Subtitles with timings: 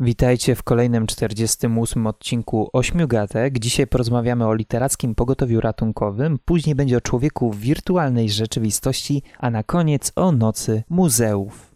[0.00, 3.58] Witajcie w kolejnym 48 odcinku Ośmiu Gatek.
[3.58, 9.62] Dzisiaj porozmawiamy o literackim pogotowiu ratunkowym, później będzie o człowieku w wirtualnej rzeczywistości, a na
[9.62, 11.74] koniec o nocy muzeów.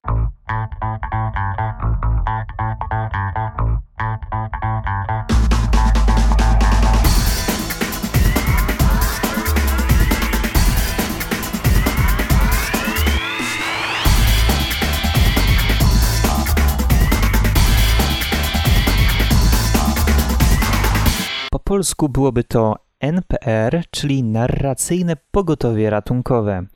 [21.73, 26.67] Polsku byłoby to NPR, czyli Narracyjne Pogotowie Ratunkowe.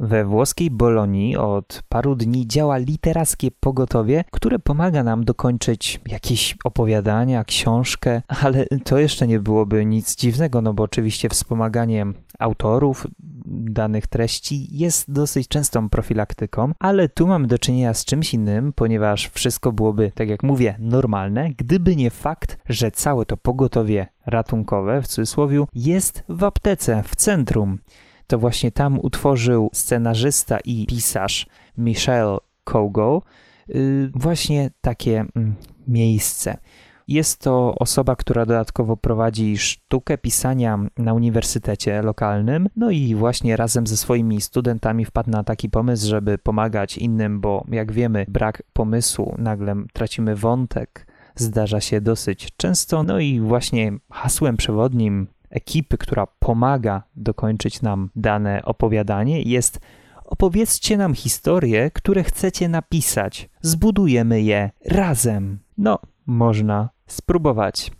[0.00, 7.44] We włoskiej Bolonii od paru dni działa literackie pogotowie, które pomaga nam dokończyć jakieś opowiadania,
[7.44, 12.06] książkę, ale to jeszcze nie byłoby nic dziwnego, no bo oczywiście wspomaganie
[12.38, 13.06] autorów
[13.44, 19.28] danych treści jest dosyć częstą profilaktyką, ale tu mamy do czynienia z czymś innym, ponieważ
[19.28, 25.06] wszystko byłoby, tak jak mówię, normalne, gdyby nie fakt, że całe to pogotowie ratunkowe, w
[25.06, 27.78] cudzysłowie, jest w aptece, w centrum
[28.26, 31.46] to właśnie tam utworzył scenarzysta i pisarz
[31.78, 33.22] Michel Kogo
[33.70, 35.54] y, właśnie takie mm,
[35.88, 36.58] miejsce.
[37.08, 43.86] Jest to osoba, która dodatkowo prowadzi sztukę pisania na uniwersytecie lokalnym, no i właśnie razem
[43.86, 49.34] ze swoimi studentami wpadł na taki pomysł, żeby pomagać innym, bo jak wiemy, brak pomysłu,
[49.38, 57.02] nagle tracimy wątek, zdarza się dosyć często, no i właśnie hasłem przewodnim ekipy, która pomaga
[57.16, 59.80] dokończyć nam dane opowiadanie, jest
[60.24, 63.50] opowiedzcie nam historie, które chcecie napisać.
[63.60, 65.58] Zbudujemy je razem.
[65.78, 67.92] No, można spróbować.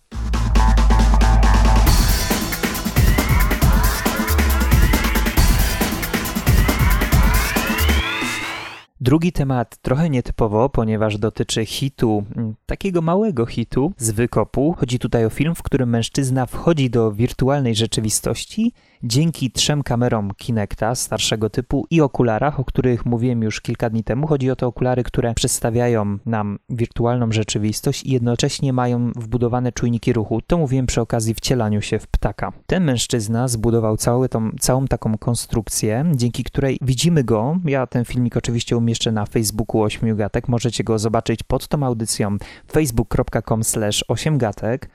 [9.05, 14.75] Drugi temat trochę nietypowo, ponieważ dotyczy hitu, mm, takiego małego hitu z wykopu.
[14.79, 18.73] Chodzi tutaj o film, w którym mężczyzna wchodzi do wirtualnej rzeczywistości
[19.05, 24.27] dzięki trzem kamerom Kinecta starszego typu i okularach, o których mówiłem już kilka dni temu.
[24.27, 30.41] Chodzi o te okulary, które przedstawiają nam wirtualną rzeczywistość i jednocześnie mają wbudowane czujniki ruchu.
[30.47, 32.53] To mówiłem przy okazji wcielaniu się w ptaka.
[32.67, 37.57] Ten mężczyzna zbudował całą, tą, całą taką konstrukcję, dzięki której widzimy go.
[37.65, 40.49] Ja ten filmik oczywiście umieszczę na Facebooku 8 gatek.
[40.49, 42.37] Możecie go zobaczyć pod tą audycją
[42.73, 44.91] facebook.com slash 8 gatek.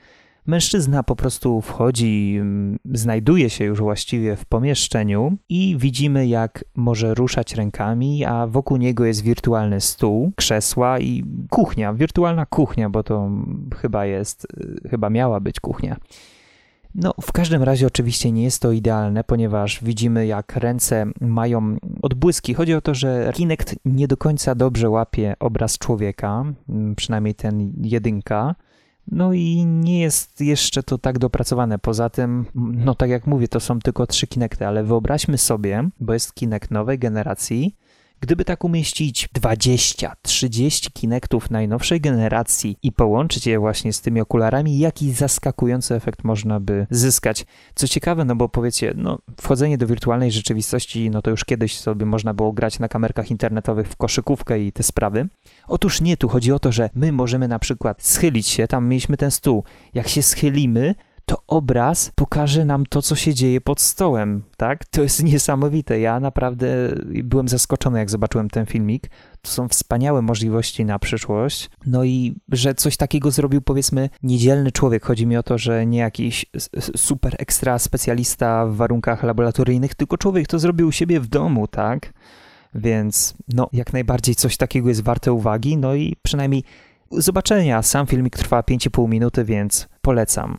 [0.46, 7.14] Mężczyzna po prostu wchodzi, mm, znajduje się już właściwie w pomieszczeniu i widzimy, jak może
[7.14, 13.30] ruszać rękami, a wokół niego jest wirtualny stół, krzesła i kuchnia, wirtualna kuchnia, bo to
[13.80, 15.96] chyba jest, y, chyba miała być kuchnia.
[16.94, 22.54] No, w każdym razie oczywiście nie jest to idealne, ponieważ widzimy, jak ręce mają odbłyski.
[22.54, 27.72] Chodzi o to, że Kinect nie do końca dobrze łapie obraz człowieka, mm, przynajmniej ten
[27.82, 28.54] jedynka.
[29.10, 31.78] No i nie jest jeszcze to tak dopracowane.
[31.78, 36.12] Poza tym, no tak jak mówię, to są tylko trzy Kinecty, ale wyobraźmy sobie, bo
[36.12, 37.76] jest Kinect nowej generacji,
[38.22, 44.78] Gdyby tak umieścić 20, 30 Kinectów najnowszej generacji i połączyć je właśnie z tymi okularami,
[44.78, 47.46] jaki zaskakujący efekt można by zyskać.
[47.74, 52.06] Co ciekawe, no bo powiecie, no wchodzenie do wirtualnej rzeczywistości, no to już kiedyś sobie
[52.06, 55.28] można było grać na kamerkach internetowych w koszykówkę i te sprawy.
[55.66, 59.16] Otóż nie, tu chodzi o to, że my możemy na przykład schylić się, tam mieliśmy
[59.16, 59.64] ten stół.
[59.94, 60.94] Jak się schylimy,
[61.24, 64.84] to obraz pokaże nam to, co się dzieje pod stołem, tak?
[64.84, 66.00] To jest niesamowite.
[66.00, 66.66] Ja naprawdę
[67.24, 69.10] byłem zaskoczony, jak zobaczyłem ten filmik.
[69.42, 71.70] To są wspaniałe możliwości na przyszłość.
[71.86, 75.04] No i że coś takiego zrobił, powiedzmy, niedzielny człowiek.
[75.04, 76.46] Chodzi mi o to, że nie jakiś
[76.96, 82.12] super ekstra specjalista w warunkach laboratoryjnych, tylko człowiek to zrobił u siebie w domu, tak?
[82.74, 86.64] Więc no, jak najbardziej coś takiego jest warte uwagi, no i przynajmniej
[87.10, 87.82] zobaczenia.
[87.82, 90.58] Sam filmik trwa 5,5 minuty, więc polecam.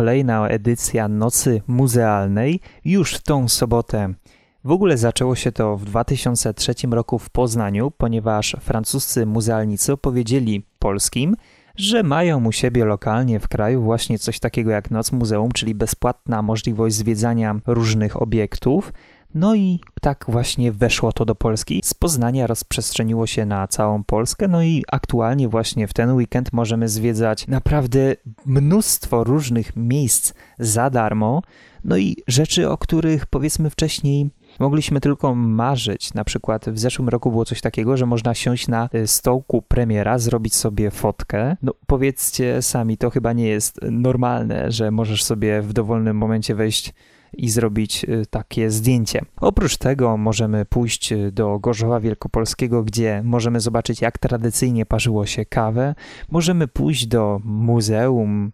[0.00, 4.14] Kolejna edycja Nocy Muzealnej już w tą sobotę.
[4.64, 11.36] W ogóle zaczęło się to w 2003 roku w Poznaniu, ponieważ francuscy muzealnicy opowiedzieli polskim,
[11.76, 16.42] że mają u siebie lokalnie w kraju właśnie coś takiego jak Noc Muzeum, czyli bezpłatna
[16.42, 18.92] możliwość zwiedzania różnych obiektów.
[19.34, 21.80] No i tak właśnie weszło to do Polski.
[21.84, 26.88] Z Poznania rozprzestrzeniło się na całą Polskę, no i aktualnie właśnie w ten weekend możemy
[26.88, 28.16] zwiedzać naprawdę
[28.46, 31.42] mnóstwo różnych miejsc za darmo,
[31.84, 36.14] no i rzeczy, o których powiedzmy wcześniej mogliśmy tylko marzyć.
[36.14, 40.18] Na przykład w zeszłym roku było coś takiego, że można siąść na e, stołku premiera,
[40.18, 41.56] zrobić sobie fotkę.
[41.62, 46.92] No powiedzcie sami, to chyba nie jest normalne, że możesz sobie w dowolnym momencie wejść
[47.32, 49.20] i zrobić y, takie zdjęcie.
[49.40, 55.46] Oprócz tego możemy pójść y, do Gorzowa Wielkopolskiego, gdzie możemy zobaczyć, jak tradycyjnie parzyło się
[55.46, 55.94] kawę.
[56.30, 58.52] Możemy pójść do muzeum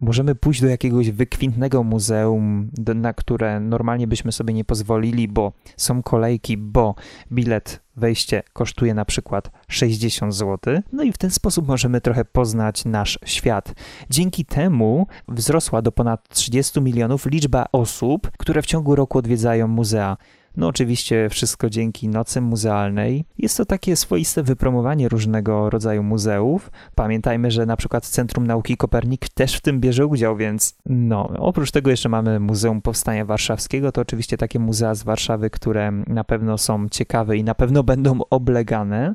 [0.00, 6.02] możemy pójść do jakiegoś wykwintnego muzeum, na które normalnie byśmy sobie nie pozwolili, bo są
[6.02, 6.94] kolejki, bo
[7.32, 10.82] bilet wejście kosztuje na przykład 60 zł.
[10.92, 13.74] No i w ten sposób możemy trochę poznać nasz świat.
[14.10, 20.16] Dzięki temu wzrosła do ponad 30 milionów liczba osób, które w ciągu roku odwiedzają muzea.
[20.56, 23.24] No oczywiście wszystko dzięki Nocy Muzealnej.
[23.38, 26.70] Jest to takie swoiste wypromowanie różnego rodzaju muzeów.
[26.94, 31.70] Pamiętajmy, że na przykład Centrum Nauki Kopernik też w tym bierze udział, więc no, oprócz
[31.70, 36.58] tego jeszcze mamy Muzeum Powstania Warszawskiego, to oczywiście takie muzea z Warszawy, które na pewno
[36.58, 39.14] są ciekawe i na pewno będą oblegane.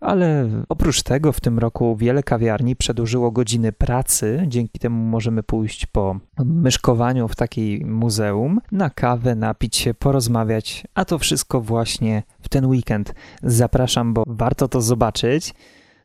[0.00, 5.86] Ale oprócz tego w tym roku wiele kawiarni przedłużyło godziny pracy, dzięki temu możemy pójść
[5.86, 12.48] po myszkowaniu w takiej muzeum, na kawę, napić się, porozmawiać, a to wszystko właśnie w
[12.48, 13.14] ten weekend.
[13.42, 15.54] Zapraszam, bo warto to zobaczyć.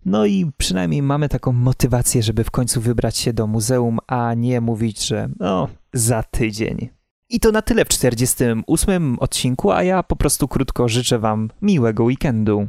[0.05, 4.61] No i przynajmniej mamy taką motywację, żeby w końcu wybrać się do muzeum, a nie
[4.61, 6.89] mówić, że no, za tydzień.
[7.29, 12.03] I to na tyle w 48 odcinku, a ja po prostu krótko życzę Wam miłego
[12.03, 12.67] weekendu.